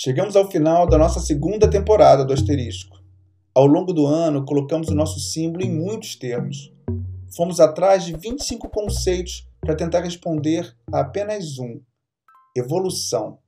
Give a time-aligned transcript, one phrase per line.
[0.00, 2.98] Chegamos ao final da nossa segunda temporada do Asterisco.
[3.52, 6.72] Ao longo do ano, colocamos o nosso símbolo em muitos termos.
[7.36, 11.80] Fomos atrás de 25 conceitos para tentar responder a apenas um:
[12.56, 13.38] evolução.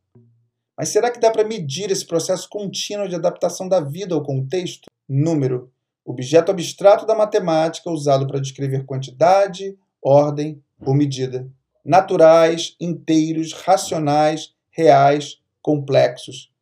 [0.76, 4.86] Mas será que dá para medir esse processo contínuo de adaptação da vida ao contexto?
[5.08, 5.70] Número,
[6.04, 11.48] objeto abstrato da matemática usado para descrever quantidade, ordem ou medida.
[11.84, 16.52] Naturais, inteiros, racionais, reais, complexos.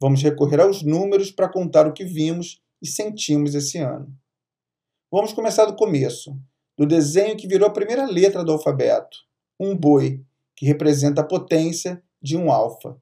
[0.00, 4.14] Vamos recorrer aos números para contar o que vimos e sentimos esse ano.
[5.10, 6.36] Vamos começar do começo,
[6.76, 9.18] do desenho que virou a primeira letra do alfabeto,
[9.58, 10.20] um boi,
[10.56, 12.96] que representa a potência de um alfa.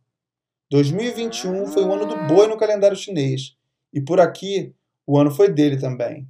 [0.71, 3.57] 2021 foi o ano do boi no calendário chinês,
[3.93, 4.75] e por aqui
[5.07, 6.29] o ano foi dele também.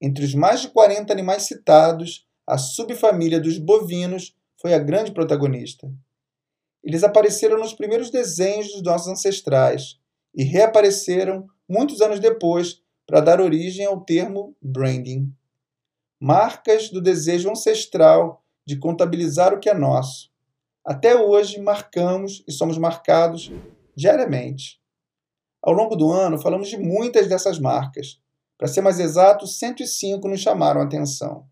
[0.00, 5.90] Entre os mais de 40 animais citados, a subfamília dos bovinos foi a grande protagonista.
[6.82, 9.98] Eles apareceram nos primeiros desenhos dos nossos ancestrais
[10.34, 15.32] e reapareceram muitos anos depois para dar origem ao termo branding.
[16.20, 20.30] Marcas do desejo ancestral de contabilizar o que é nosso,
[20.88, 23.52] até hoje, marcamos e somos marcados
[23.94, 24.80] diariamente.
[25.62, 28.18] Ao longo do ano, falamos de muitas dessas marcas.
[28.56, 31.46] Para ser mais exato, 105 nos chamaram a atenção.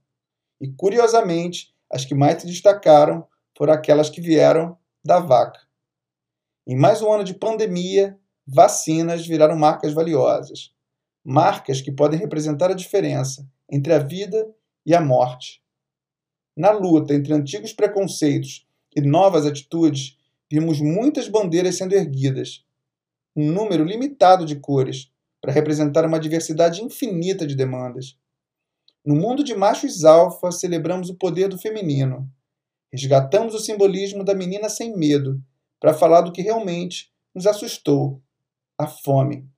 [0.58, 5.60] E, curiosamente, as que mais se destacaram foram aquelas que vieram da vaca.
[6.66, 10.72] Em mais um ano de pandemia, vacinas viraram marcas valiosas.
[11.24, 14.46] Marcas que podem representar a diferença entre a vida
[14.84, 15.62] e a morte.
[16.56, 20.16] Na luta entre antigos preconceitos e novas atitudes,
[20.50, 22.64] vimos muitas bandeiras sendo erguidas,
[23.36, 28.18] um número limitado de cores, para representar uma diversidade infinita de demandas.
[29.06, 32.28] No mundo de machos alfa, celebramos o poder do feminino.
[32.92, 35.40] Resgatamos o simbolismo da menina sem medo,
[35.78, 38.20] para falar do que realmente nos assustou:
[38.76, 39.48] a fome.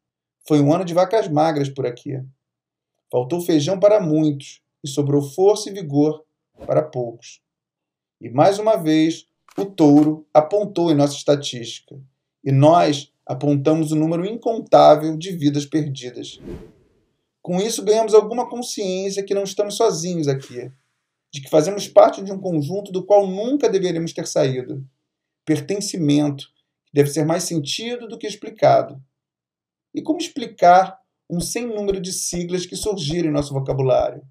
[0.46, 2.22] Foi um ano de vacas magras por aqui.
[3.10, 6.22] Faltou feijão para muitos e sobrou força e vigor
[6.66, 7.40] para poucos.
[8.20, 9.26] E mais uma vez,
[9.56, 11.98] o touro apontou em nossa estatística.
[12.44, 16.38] E nós apontamos o número incontável de vidas perdidas.
[17.48, 20.70] Com isso, ganhamos alguma consciência que não estamos sozinhos aqui,
[21.32, 24.86] de que fazemos parte de um conjunto do qual nunca deveríamos ter saído.
[25.46, 26.44] Pertencimento,
[26.92, 29.02] deve ser mais sentido do que explicado.
[29.94, 34.22] E como explicar um sem número de siglas que surgiram em nosso vocabulário?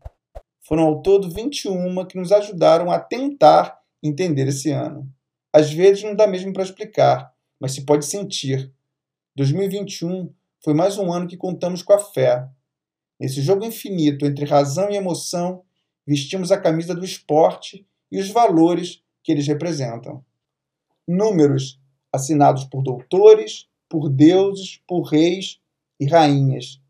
[0.62, 5.12] Foram ao todo 21 que nos ajudaram a tentar entender esse ano.
[5.52, 8.72] Às vezes não dá mesmo para explicar, mas se pode sentir.
[9.36, 10.32] 2021
[10.64, 12.48] foi mais um ano que contamos com a fé.
[13.20, 15.64] Nesse jogo infinito entre razão e emoção,
[16.06, 20.24] vestimos a camisa do esporte e os valores que eles representam.
[21.08, 21.80] Números
[22.14, 25.60] assinados por doutores, por deuses, por reis
[26.00, 26.82] e rainhas.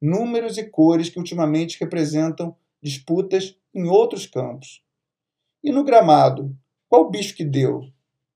[0.00, 4.82] Números e cores que ultimamente representam disputas em outros campos.
[5.62, 6.56] E no gramado,
[6.88, 7.90] qual bicho que deu?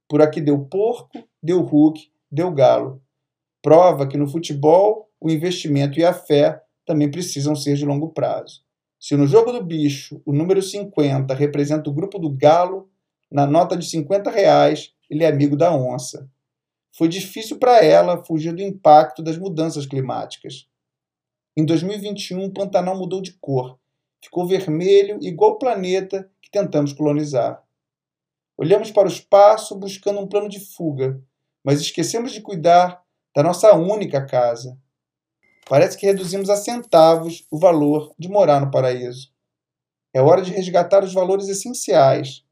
[0.09, 3.03] Por aqui deu porco, deu Hulk, deu galo.
[3.63, 8.63] Prova que no futebol o investimento e a fé também precisam ser de longo prazo.
[8.99, 12.91] Se no jogo do bicho o número 50 representa o grupo do galo,
[13.31, 16.31] na nota de 50 reais ele é amigo da onça.
[16.97, 20.67] Foi difícil para ela fugir do impacto das mudanças climáticas.
[21.57, 23.79] Em 2021, o Pantanal mudou de cor
[24.23, 27.63] ficou vermelho, igual o planeta que tentamos colonizar.
[28.57, 31.21] Olhamos para o espaço buscando um plano de fuga,
[31.65, 33.03] mas esquecemos de cuidar
[33.35, 34.79] da nossa única casa.
[35.69, 39.31] Parece que reduzimos a centavos o valor de morar no paraíso.
[40.15, 42.45] É hora de resgatar os valores essenciais.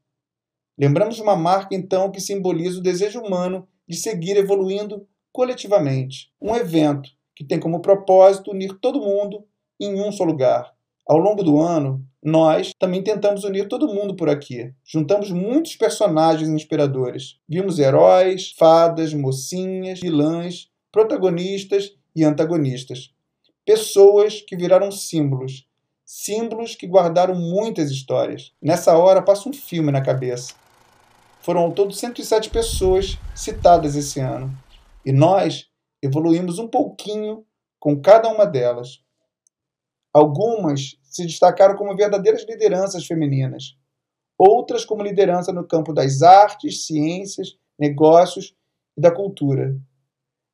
[0.77, 6.31] Lembramos de uma marca, então, que simboliza o desejo humano de seguir evoluindo coletivamente.
[6.41, 9.45] Um evento que tem como propósito unir todo mundo
[9.79, 10.73] em um só lugar.
[11.07, 14.73] Ao longo do ano, nós também tentamos unir todo mundo por aqui.
[14.83, 17.39] Juntamos muitos personagens inspiradores.
[17.47, 23.13] Vimos heróis, fadas, mocinhas, vilãs, protagonistas e antagonistas.
[23.65, 25.67] Pessoas que viraram símbolos.
[26.05, 28.51] Símbolos que guardaram muitas histórias.
[28.61, 30.53] Nessa hora passa um filme na cabeça.
[31.41, 34.51] Foram ao todo 107 pessoas citadas esse ano.
[35.05, 35.67] E nós
[36.01, 37.45] evoluímos um pouquinho
[37.79, 39.01] com cada uma delas.
[40.13, 43.77] Algumas se destacaram como verdadeiras lideranças femininas,
[44.37, 48.53] outras como liderança no campo das artes, ciências, negócios
[48.97, 49.75] e da cultura.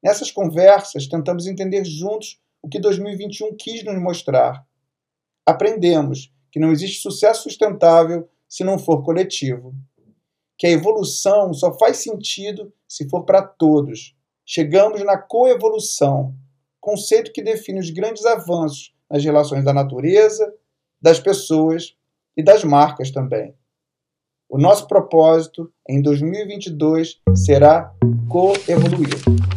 [0.03, 4.65] Nessas conversas, tentamos entender juntos o que 2021 quis nos mostrar.
[5.45, 9.73] Aprendemos que não existe sucesso sustentável se não for coletivo.
[10.59, 14.15] que a evolução só faz sentido se for para todos.
[14.43, 16.33] Chegamos na coevolução,
[16.81, 20.51] conceito que define os grandes avanços nas relações da natureza,
[20.99, 21.95] das pessoas
[22.35, 23.53] e das marcas também.
[24.49, 27.93] O nosso propósito em 2022 será
[28.27, 29.56] coevoluir.